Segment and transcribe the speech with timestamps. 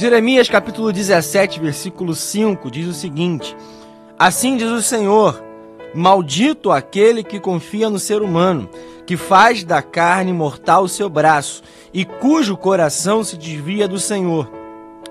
[0.00, 3.54] Jeremias capítulo 17, versículo 5 diz o seguinte:
[4.18, 5.44] Assim diz o Senhor:
[5.94, 8.66] Maldito aquele que confia no ser humano,
[9.04, 11.62] que faz da carne mortal o seu braço
[11.92, 14.50] e cujo coração se desvia do Senhor.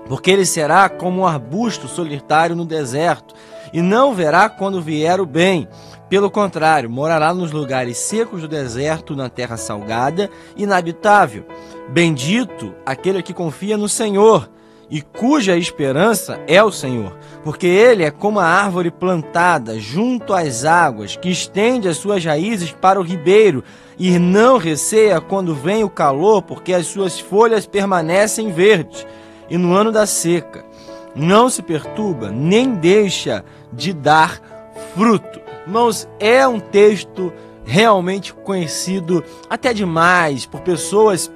[0.08, 3.32] Porque ele será como um arbusto solitário no deserto
[3.72, 5.68] e não verá quando vier o bem.
[6.08, 11.46] Pelo contrário, morará nos lugares secos do deserto, na terra salgada inabitável.
[11.90, 14.50] Bendito aquele que confia no Senhor
[14.90, 20.64] e cuja esperança é o Senhor, porque ele é como a árvore plantada junto às
[20.64, 23.62] águas, que estende as suas raízes para o ribeiro
[23.96, 29.06] e não receia quando vem o calor, porque as suas folhas permanecem verdes.
[29.48, 30.64] E no ano da seca,
[31.14, 34.40] não se perturba, nem deixa de dar
[34.94, 35.40] fruto.
[35.66, 37.32] Irmãos, é um texto
[37.64, 41.30] realmente conhecido até demais por pessoas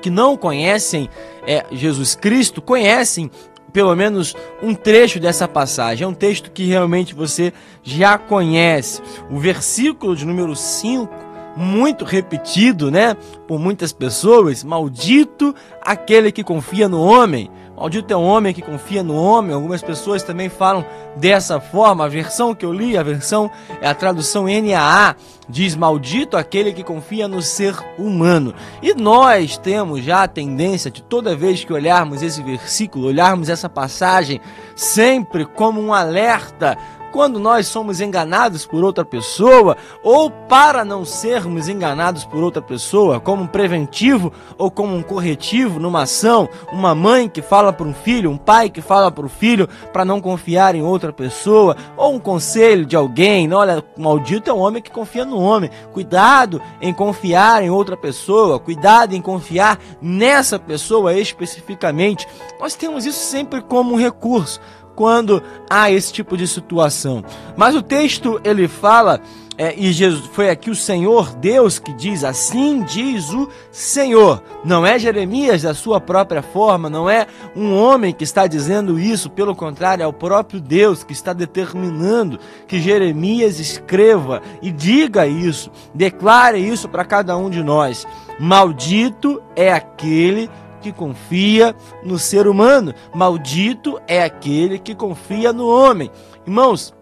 [0.00, 1.10] que não conhecem
[1.48, 3.30] é, Jesus Cristo, conhecem
[3.72, 6.04] pelo menos um trecho dessa passagem.
[6.04, 9.00] É um texto que realmente você já conhece.
[9.30, 11.08] O versículo de número 5,
[11.56, 17.50] muito repetido, né, por muitas pessoas, maldito aquele que confia no homem.
[17.78, 19.54] Maldito é o homem que confia no homem.
[19.54, 20.84] Algumas pessoas também falam
[21.14, 22.04] dessa forma.
[22.04, 23.48] A versão que eu li, a versão
[23.80, 25.14] é a tradução NAA,
[25.48, 28.52] diz: Maldito aquele que confia no ser humano.
[28.82, 33.68] E nós temos já a tendência de toda vez que olharmos esse versículo, olharmos essa
[33.68, 34.40] passagem,
[34.74, 36.76] sempre como um alerta
[37.12, 43.20] quando nós somos enganados por outra pessoa, ou para não sermos enganados por outra pessoa,
[43.20, 47.94] como um preventivo ou como um corretivo numa ação, uma mãe que fala para um
[47.94, 52.14] filho, um pai que fala para o filho para não confiar em outra pessoa, ou
[52.14, 55.70] um conselho de alguém, olha, maldito é o homem que confia no homem.
[55.92, 62.26] Cuidado em confiar em outra pessoa, cuidado em confiar nessa pessoa especificamente.
[62.60, 64.60] Nós temos isso sempre como um recurso
[64.98, 67.22] quando há esse tipo de situação.
[67.56, 69.20] Mas o texto ele fala,
[69.56, 74.42] é, e Jesus, foi aqui o Senhor Deus que diz, assim diz o Senhor.
[74.64, 79.30] Não é Jeremias da sua própria forma, não é um homem que está dizendo isso,
[79.30, 85.70] pelo contrário, é o próprio Deus que está determinando que Jeremias escreva e diga isso,
[85.94, 88.04] declare isso para cada um de nós.
[88.36, 92.94] Maldito é aquele que que confia no ser humano.
[93.14, 96.10] Maldito é aquele que confia no homem.
[96.46, 96.94] Irmãos,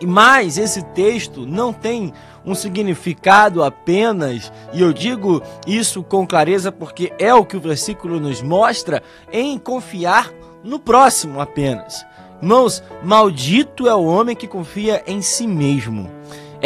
[0.00, 2.12] e mais esse texto não tem
[2.44, 8.20] um significado apenas, e eu digo isso com clareza porque é o que o versículo
[8.20, 10.30] nos mostra, em confiar
[10.62, 12.04] no próximo apenas.
[12.42, 16.10] Irmãos, maldito é o homem que confia em si mesmo.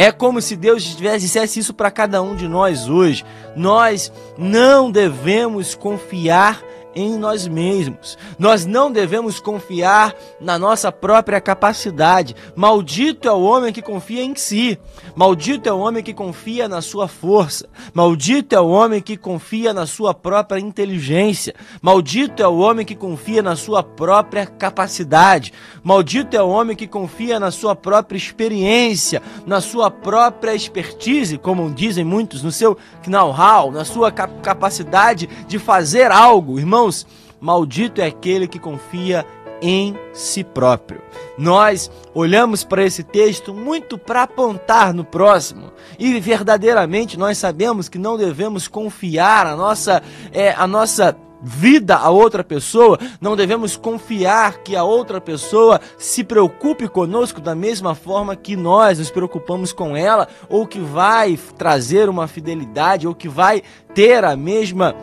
[0.01, 3.25] É como se Deus dissesse isso para cada um de nós hoje.
[3.57, 6.63] Nós não devemos confiar
[6.95, 8.19] em nós mesmos.
[8.39, 12.35] Nós não devemos confiar na nossa própria capacidade.
[12.55, 14.79] Maldito é o homem que confia em si.
[15.15, 17.69] Maldito é o homem que confia na sua força.
[17.93, 21.55] Maldito é o homem que confia na sua própria inteligência.
[21.81, 25.53] Maldito é o homem que confia na sua própria capacidade.
[25.83, 31.71] Maldito é o homem que confia na sua própria experiência, na sua própria expertise, como
[31.71, 32.77] dizem muitos, no seu
[33.07, 36.59] know-how, na sua capacidade de fazer algo.
[36.59, 37.05] Irmão, Irmãos,
[37.41, 39.27] maldito é aquele que confia
[39.61, 41.03] em si próprio.
[41.37, 47.99] Nós olhamos para esse texto muito para apontar no próximo e verdadeiramente nós sabemos que
[47.99, 50.01] não devemos confiar a nossa
[50.33, 56.25] é, a nossa vida a outra pessoa, não devemos confiar que a outra pessoa se
[56.25, 62.09] preocupe conosco da mesma forma que nós nos preocupamos com ela, ou que vai trazer
[62.09, 63.63] uma fidelidade, ou que vai
[63.95, 64.95] ter a mesma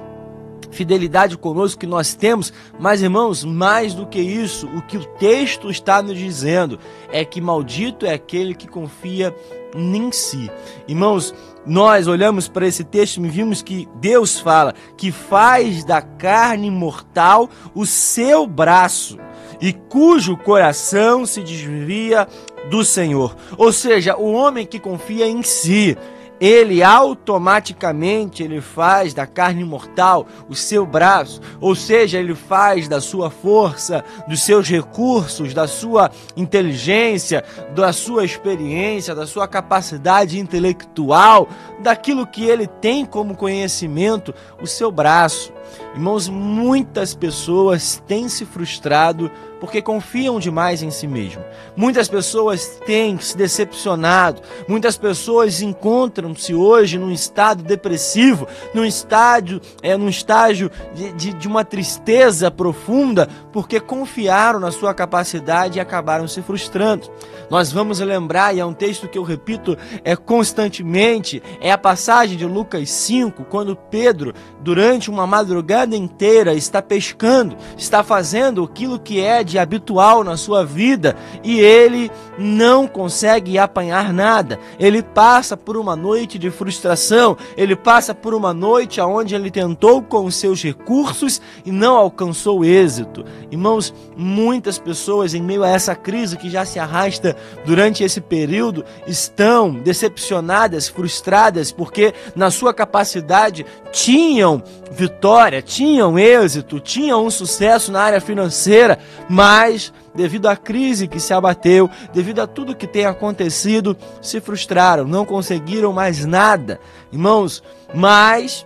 [0.76, 5.72] fidelidade conosco que nós temos, mas irmãos, mais do que isso, o que o texto
[5.72, 6.78] está nos dizendo
[7.10, 9.34] é que maldito é aquele que confia
[9.74, 10.52] em si.
[10.88, 11.34] Irmãos,
[11.66, 17.50] nós olhamos para esse texto e vimos que Deus fala que faz da carne mortal
[17.74, 19.18] o seu braço
[19.60, 22.28] e cujo coração se desvia
[22.70, 23.36] do Senhor.
[23.58, 25.98] Ou seja, o homem que confia em si,
[26.40, 33.00] ele automaticamente ele faz da carne mortal o seu braço, ou seja, ele faz da
[33.00, 37.44] sua força, dos seus recursos, da sua inteligência,
[37.74, 41.48] da sua experiência, da sua capacidade intelectual,
[41.80, 45.54] daquilo que ele tem como conhecimento, o seu braço.
[45.94, 51.44] Irmãos, muitas pessoas têm se frustrado porque confiam demais em si mesmo.
[51.76, 59.98] Muitas pessoas têm se decepcionado, muitas pessoas encontram-se hoje num estado depressivo, num estágio, é,
[59.98, 66.28] num estágio de, de, de uma tristeza profunda, porque confiaram na sua capacidade e acabaram
[66.28, 67.10] se frustrando.
[67.50, 72.38] Nós vamos lembrar, e é um texto que eu repito é constantemente, é a passagem
[72.38, 75.55] de Lucas 5, quando Pedro, durante uma madrugada
[75.94, 82.12] inteira, está pescando, está fazendo aquilo que é de habitual na sua vida e ele
[82.38, 84.60] não consegue apanhar nada.
[84.80, 90.02] Ele passa por uma noite de frustração, ele passa por uma noite onde ele tentou
[90.02, 93.26] com os seus recursos e não alcançou êxito.
[93.52, 97.36] Irmãos, muitas pessoas em meio a essa crise que já se arrasta
[97.66, 104.62] durante esse período estão decepcionadas, frustradas, porque na sua capacidade tinham
[104.92, 109.00] vitória, tinham êxito, tinham um sucesso na área financeira,
[109.30, 115.06] mas devido à crise que se abateu, devido a tudo que tem acontecido, se frustraram,
[115.06, 116.80] não conseguiram mais nada.
[117.12, 117.62] Irmãos,
[117.94, 118.66] mas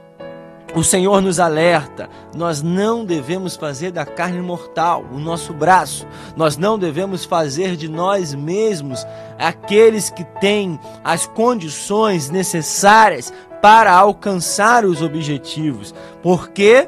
[0.75, 6.05] o Senhor nos alerta: nós não devemos fazer da carne mortal o nosso braço,
[6.35, 9.05] nós não devemos fazer de nós mesmos
[9.37, 16.87] aqueles que têm as condições necessárias para alcançar os objetivos, porque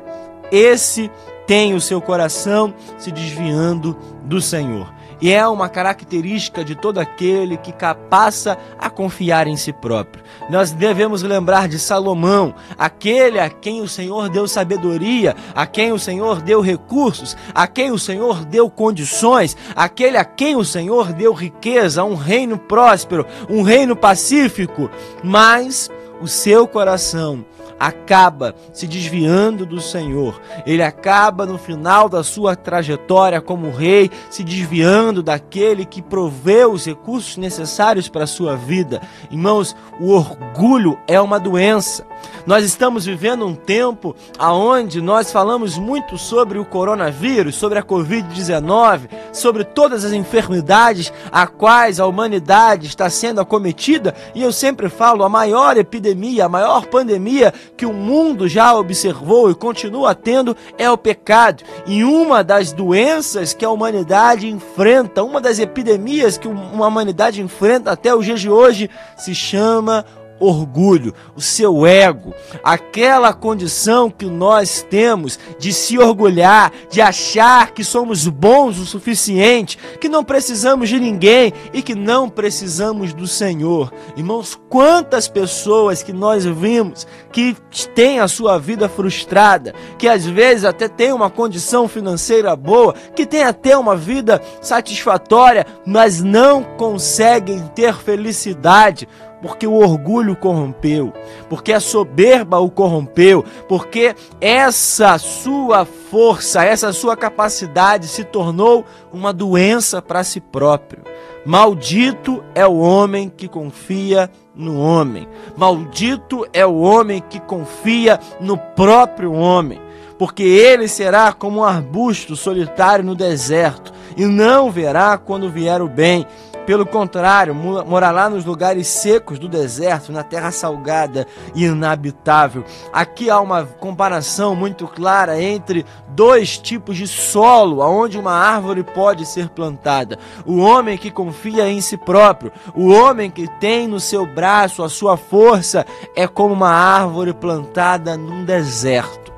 [0.51, 1.12] esse
[1.45, 5.00] tem o seu coração se desviando do Senhor.
[5.21, 7.71] E é uma característica de todo aquele que
[8.09, 10.23] passa a confiar em si próprio.
[10.50, 16.00] Nós devemos lembrar de Salomão, aquele a quem o Senhor deu sabedoria, a quem o
[16.00, 21.33] Senhor deu recursos, a quem o Senhor deu condições, aquele a quem o Senhor deu
[21.33, 24.89] riqueza, um reino próspero, um reino pacífico,
[25.23, 25.88] mas
[26.19, 27.45] o seu coração
[27.81, 30.39] acaba se desviando do Senhor.
[30.68, 36.86] Ele acaba no final da sua trajetória como rei se desviando daquele que proveu os
[36.86, 39.01] recursos necessários para a sua vida.
[39.31, 42.06] Irmãos, o orgulho é uma doença.
[42.45, 49.10] Nós estamos vivendo um tempo aonde nós falamos muito sobre o coronavírus, sobre a COVID-19,
[49.33, 55.24] sobre todas as enfermidades a quais a humanidade está sendo acometida, e eu sempre falo,
[55.24, 60.88] a maior epidemia, a maior pandemia que o mundo já observou e continua tendo é
[60.92, 61.63] o pecado.
[61.88, 67.92] E uma das doenças que a humanidade enfrenta, uma das epidemias que uma humanidade enfrenta
[67.92, 68.88] até os dias de hoje,
[69.18, 70.06] se chama
[70.42, 72.34] orgulho, o seu ego,
[72.64, 79.78] aquela condição que nós temos de se orgulhar, de achar que somos bons o suficiente,
[80.00, 83.94] que não precisamos de ninguém e que não precisamos do Senhor.
[84.18, 87.56] Irmãos, quantas pessoas que nós vimos que
[87.94, 93.26] têm a sua vida frustrada, que às vezes até tem uma condição financeira boa, que
[93.26, 99.08] tem até uma vida satisfatória, mas não conseguem ter felicidade
[99.42, 101.12] porque o orgulho corrompeu,
[101.50, 109.34] porque a soberba o corrompeu, porque essa sua força, essa sua capacidade se tornou uma
[109.34, 111.04] doença para si próprio.
[111.44, 115.28] Maldito é o homem que confia no homem.
[115.58, 119.82] Maldito é o homem que confia no próprio homem,
[120.20, 125.88] porque ele será como um arbusto solitário no deserto e não verá quando vier o
[125.88, 126.28] bem
[126.66, 132.64] pelo contrário, morará nos lugares secos do deserto, na terra salgada e inabitável.
[132.94, 139.26] Aqui há uma comparação muito clara entre dois tipos de solo aonde uma árvore pode
[139.26, 140.19] ser plantada.
[140.45, 144.90] O homem que confia em si próprio, o homem que tem no seu braço a
[144.90, 145.85] sua força,
[146.16, 149.31] é como uma árvore plantada num deserto.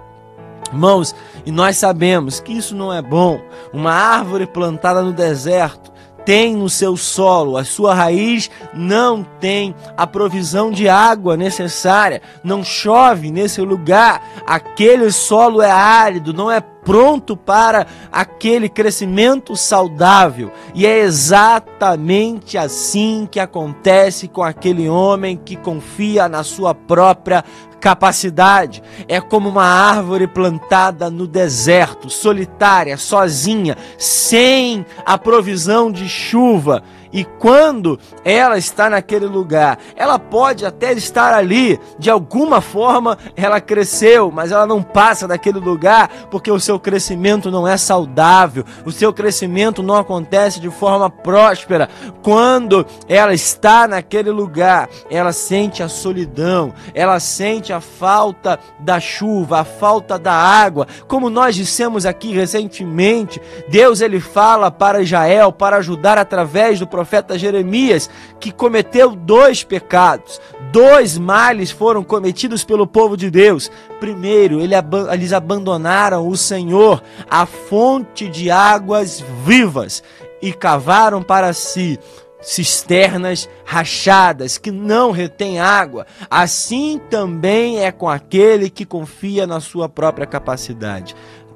[0.72, 3.40] Irmãos, e nós sabemos que isso não é bom.
[3.72, 5.93] Uma árvore plantada no deserto
[6.26, 12.64] tem no seu solo, a sua raiz não tem a provisão de água necessária, não
[12.64, 20.52] chove nesse lugar, aquele solo é árido, não é pronto para aquele crescimento saudável.
[20.74, 27.44] E é exatamente assim que acontece com aquele homem que confia na sua própria
[27.84, 28.82] capacidade.
[29.10, 36.82] É como uma árvore plantada no deserto, solitária, sozinha, sem a provisão de chuva.
[37.14, 43.62] E quando ela está naquele lugar, ela pode até estar ali, de alguma forma ela
[43.62, 48.92] cresceu, mas ela não passa daquele lugar porque o seu crescimento não é saudável, o
[48.92, 51.88] seu crescimento não acontece de forma próspera.
[52.24, 59.60] Quando ela está naquele lugar, ela sente a solidão, ela sente a falta da chuva,
[59.60, 60.88] a falta da água.
[61.08, 67.38] Como nós dissemos aqui recentemente, Deus ele fala para Israel para ajudar através do profeta
[67.38, 70.40] Jeremias que cometeu dois pecados,
[70.72, 73.72] dois males foram cometidos pelo povo de Deus.
[74.00, 80.04] Primeiro, eles abandonaram o Senhor, a fonte de águas vivas,
[80.42, 81.98] e cavaram para si
[82.44, 86.06] cisternas rachadas que não retêm água.
[86.30, 91.16] Assim também é com aquele que confia na sua própria capacidade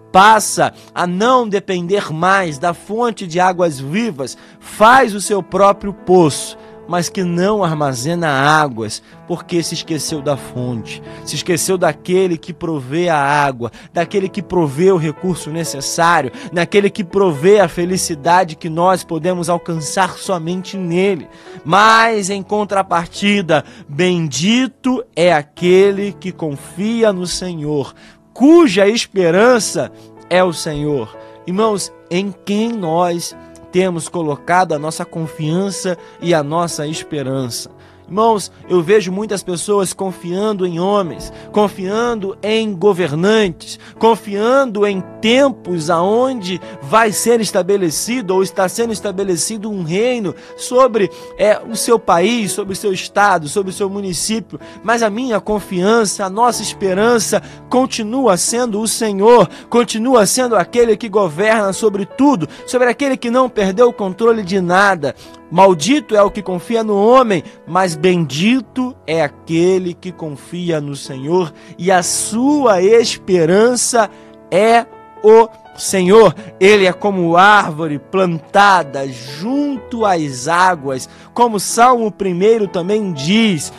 [0.10, 6.58] passa a não depender mais da fonte de águas vivas, faz o seu próprio poço
[6.88, 13.10] mas que não armazena águas, porque se esqueceu da fonte, se esqueceu daquele que provê
[13.10, 19.03] a água, daquele que provê o recurso necessário, daquele que provê a felicidade que nós
[19.03, 21.27] podemos alcançar somente nele.
[21.65, 27.94] Mas em contrapartida, bendito é aquele que confia no Senhor,
[28.34, 29.91] cuja esperança
[30.29, 31.17] é o Senhor.
[31.46, 33.36] Irmãos, em quem nós
[33.77, 37.69] temos colocado a nossa confiança e a nossa esperança.
[38.08, 46.62] Irmãos, eu vejo muitas pessoas confiando em homens, confiando em governantes, confiando em tempos aonde
[46.82, 52.72] vai ser estabelecido ou está sendo estabelecido um reino sobre é, o seu país, sobre
[52.72, 54.58] o seu estado, sobre o seu município.
[54.82, 61.10] Mas a minha confiança, a nossa esperança continua sendo o Senhor, continua sendo aquele que
[61.10, 65.14] governa sobre tudo, sobre aquele que não perdeu o controle de nada.
[65.50, 71.54] Maldito é o que confia no homem, mas bendito é aquele que confia no Senhor
[71.77, 74.10] e a sua esperança
[74.51, 74.86] é
[75.24, 76.36] o Senhor.
[76.60, 83.72] Ele é como árvore plantada junto às águas, como Salmo 1 também diz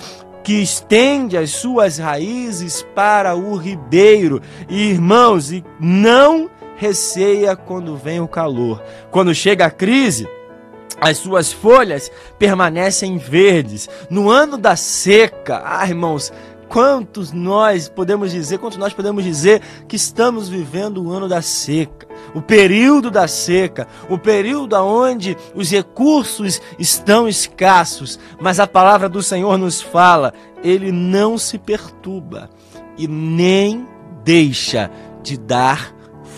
[0.43, 4.41] que estende as suas raízes para o ribeiro.
[4.69, 8.83] E, irmãos, não receia quando vem o calor.
[9.11, 10.27] Quando chega a crise,
[11.00, 13.88] as suas folhas permanecem verdes.
[14.11, 16.33] No ano da seca, ah, irmãos,
[16.69, 22.07] quantos nós podemos dizer, quantos nós podemos dizer que estamos vivendo o ano da seca,
[22.35, 29.23] o período da seca, o período onde os recursos estão escassos, mas a palavra do
[29.23, 32.50] Senhor nos fala, ele não se perturba
[32.97, 33.87] e nem
[34.25, 34.90] deixa
[35.23, 35.95] de dar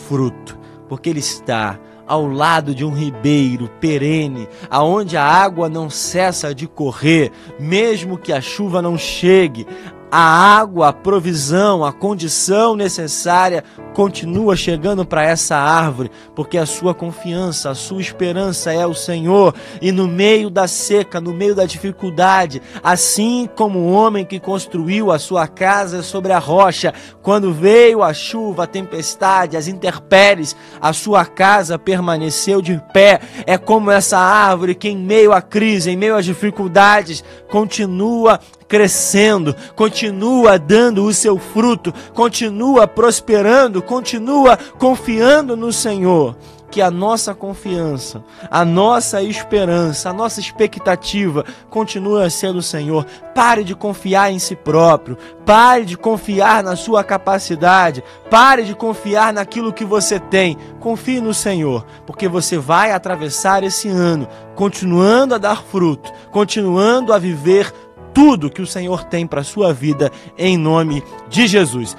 [0.06, 1.78] fruto, porque ele está
[2.10, 8.32] ao lado de um ribeiro perene, aonde a água não cessa de correr, mesmo que
[8.32, 9.64] a chuva não chegue,
[10.10, 13.62] a água, a provisão, a condição necessária
[13.94, 19.54] continua chegando para essa árvore, porque a sua confiança, a sua esperança é o Senhor.
[19.80, 25.12] E no meio da seca, no meio da dificuldade, assim como o homem que construiu
[25.12, 30.92] a sua casa sobre a rocha, quando veio a chuva, a tempestade, as intempéries, a
[30.92, 33.20] sua casa permaneceu de pé.
[33.46, 38.40] É como essa árvore que em meio à crise, em meio às dificuldades, continua
[38.70, 46.36] crescendo, continua dando o seu fruto, continua prosperando, continua confiando no Senhor
[46.70, 53.04] que a nossa confiança, a nossa esperança, a nossa expectativa continua sendo o Senhor.
[53.34, 59.32] Pare de confiar em si próprio, pare de confiar na sua capacidade, pare de confiar
[59.32, 60.56] naquilo que você tem.
[60.78, 67.18] Confie no Senhor, porque você vai atravessar esse ano continuando a dar fruto, continuando a
[67.18, 67.72] viver
[68.20, 71.96] tudo que o Senhor tem para a sua vida em nome de Jesus.